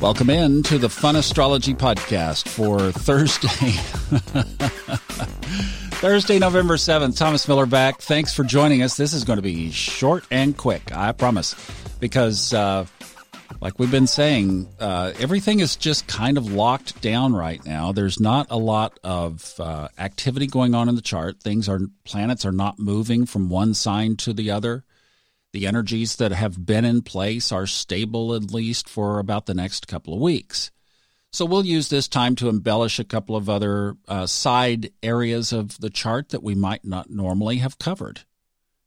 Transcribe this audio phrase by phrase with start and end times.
[0.00, 3.48] Welcome in to the Fun Astrology Podcast for Thursday.
[5.98, 7.18] Thursday, November 7th.
[7.18, 8.00] Thomas Miller back.
[8.00, 8.96] Thanks for joining us.
[8.96, 11.56] This is going to be short and quick, I promise.
[11.98, 12.86] Because, uh,
[13.60, 17.90] like we've been saying, uh, everything is just kind of locked down right now.
[17.90, 21.40] There's not a lot of uh, activity going on in the chart.
[21.42, 24.84] Things are, planets are not moving from one sign to the other.
[25.52, 29.88] The energies that have been in place are stable at least for about the next
[29.88, 30.70] couple of weeks.
[31.32, 35.78] So we'll use this time to embellish a couple of other uh, side areas of
[35.78, 38.20] the chart that we might not normally have covered.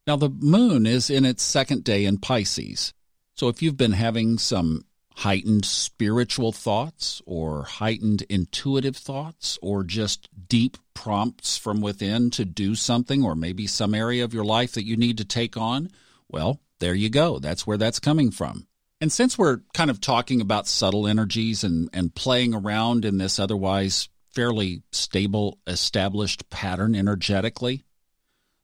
[0.06, 2.92] Now, the moon is in its second day in Pisces.
[3.34, 4.84] So if you've been having some
[5.16, 12.74] heightened spiritual thoughts or heightened intuitive thoughts or just deep prompts from within to do
[12.74, 15.90] something or maybe some area of your life that you need to take on,
[16.32, 17.38] well, there you go.
[17.38, 18.66] That's where that's coming from.
[19.00, 23.38] And since we're kind of talking about subtle energies and, and playing around in this
[23.38, 27.84] otherwise fairly stable, established pattern energetically,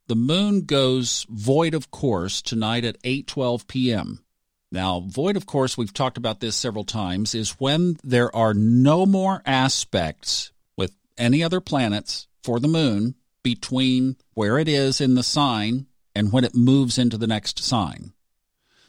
[0.07, 4.25] the moon goes void of course tonight at 8:12 p.m.
[4.71, 9.07] Now, void of course, we've talked about this several times, is when there are no
[9.07, 15.23] more aspects with any other planets for the moon between where it is in the
[15.23, 15.87] sign
[16.19, 18.13] and when it moves into the next sign.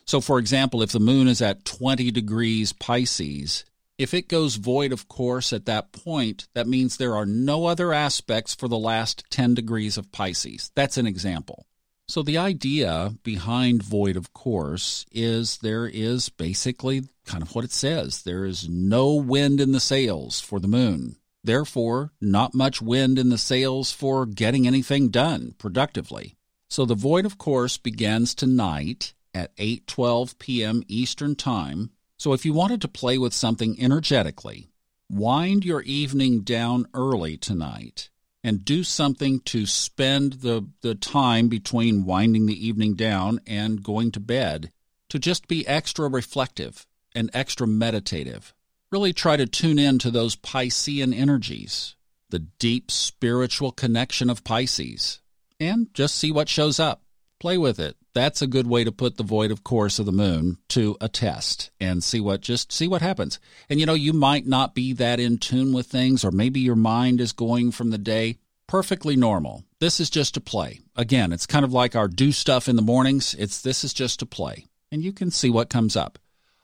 [0.04, 3.66] So, for example, if the moon is at 20 degrees Pisces,
[4.00, 7.94] if it goes void of course at that point, that means there are no other
[7.94, 10.72] aspects for the last 10 degrees of Pisces.
[10.74, 11.68] That's an example.
[12.08, 17.72] So, the idea behind void of course is there is basically kind of what it
[17.72, 21.18] says there is no wind in the sails for the moon.
[21.44, 26.39] Therefore, not much wind in the sails for getting anything done productively.
[26.70, 30.84] So the void of course begins tonight at 8:12 p.m.
[30.88, 31.90] Eastern Time.
[32.18, 34.70] So if you wanted to play with something energetically,
[35.10, 38.10] wind your evening down early tonight
[38.44, 44.12] and do something to spend the, the time between winding the evening down and going
[44.12, 44.72] to bed
[45.10, 48.54] to just be extra reflective and extra meditative.
[48.92, 51.96] Really try to tune in to those Piscean energies,
[52.30, 55.20] the deep spiritual connection of Pisces
[55.60, 57.04] and just see what shows up.
[57.40, 57.96] Play with it.
[58.14, 61.08] That's a good way to put the void of course of the moon to a
[61.08, 63.40] test and see what just see what happens.
[63.70, 66.76] And you know, you might not be that in tune with things or maybe your
[66.76, 69.64] mind is going from the day perfectly normal.
[69.80, 70.82] This is just to play.
[70.96, 73.36] Again, it's kind of like our do stuff in the mornings.
[73.36, 74.66] It's this is just to play.
[74.92, 76.20] And you can see what comes up.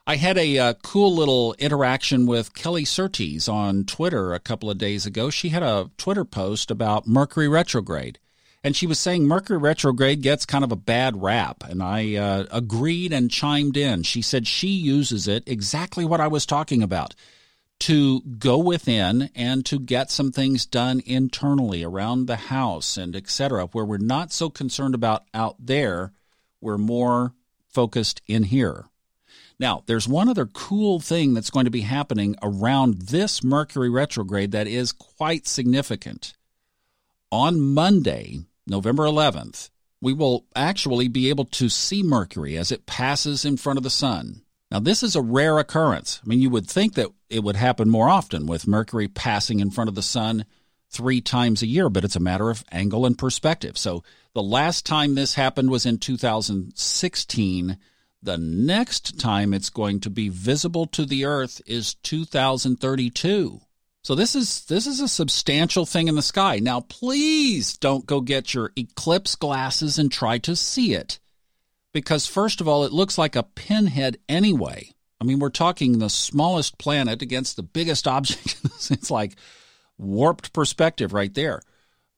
[0.08, 4.78] I had a uh, cool little interaction with Kelly Surtees on Twitter a couple of
[4.78, 5.32] days ago.
[5.32, 8.20] She had a Twitter post about Mercury retrograde
[8.66, 12.46] and she was saying Mercury retrograde gets kind of a bad rap, and I uh,
[12.50, 14.02] agreed and chimed in.
[14.02, 17.14] She said she uses it exactly what I was talking about
[17.82, 23.68] to go within and to get some things done internally around the house and etc
[23.68, 26.12] where we're not so concerned about out there.
[26.60, 27.34] We're more
[27.68, 28.86] focused in here.
[29.60, 34.54] Now there's one other cool thing that's going to be happening around this mercury retrograde
[34.54, 36.34] that is quite significant.
[37.32, 39.70] On monday November 11th,
[40.02, 43.90] we will actually be able to see Mercury as it passes in front of the
[43.90, 44.42] sun.
[44.72, 46.20] Now, this is a rare occurrence.
[46.24, 49.72] I mean, you would think that it would happen more often with Mercury passing in
[49.72, 50.46] front of the sun
[50.90, 53.78] three times a year, but it's a matter of angle and perspective.
[53.78, 57.78] So, the last time this happened was in 2016.
[58.22, 63.62] The next time it's going to be visible to the Earth is 2032.
[64.06, 66.60] So this is this is a substantial thing in the sky.
[66.60, 71.18] Now please don't go get your eclipse glasses and try to see it.
[71.92, 74.92] Because first of all, it looks like a pinhead anyway.
[75.20, 78.58] I mean, we're talking the smallest planet against the biggest object.
[78.92, 79.38] it's like
[79.98, 81.64] warped perspective right there.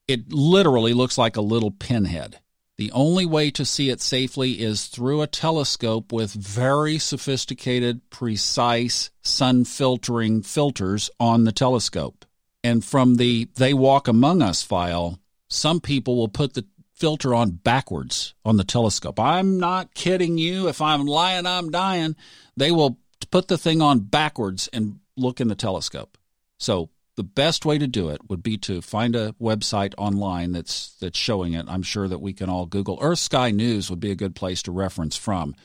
[0.09, 2.37] It literally looks like a little pinhead.
[2.77, 9.09] The only way to see it safely is through a telescope with very sophisticated, precise
[9.23, 12.23] sun filtering filters on the telescope.
[12.63, 15.19] And from the They Walk Among Us file,
[15.49, 19.19] some people will put the filter on backwards on the telescope.
[19.19, 20.67] I'm not kidding you.
[20.67, 22.15] If I'm lying, I'm dying.
[22.57, 22.99] They will
[23.31, 26.15] put the thing on backwards and look in the telescope.
[26.59, 30.95] So the best way to do it would be to find a website online that's
[31.01, 31.65] that's showing it.
[31.67, 34.61] I'm sure that we can all Google Earth Sky News would be a good place
[34.63, 35.55] to reference from.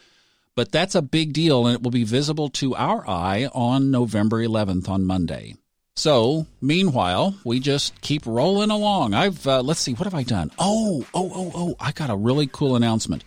[0.56, 4.38] But that's a big deal and it will be visible to our eye on November
[4.38, 5.54] 11th on Monday.
[5.94, 9.12] So, meanwhile, we just keep rolling along.
[9.12, 10.50] I've uh, let's see what have I done?
[10.58, 13.24] Oh, oh, oh, oh, I got a really cool announcement.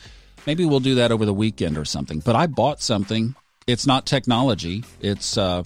[0.47, 2.19] Maybe we'll do that over the weekend or something.
[2.19, 3.35] But I bought something
[3.67, 5.63] it's not technology, it's uh,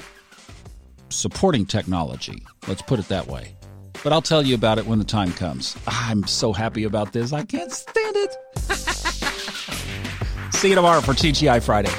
[1.10, 2.44] supporting technology.
[2.68, 3.56] Let's put it that way.
[4.04, 5.76] But I'll tell you about it when the time comes.
[5.88, 7.34] I'm so happy about this.
[7.34, 8.36] I can't stand it.
[10.54, 11.92] See you tomorrow for TGI Friday.